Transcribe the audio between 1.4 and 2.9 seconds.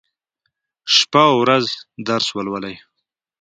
ورځ درس لولي.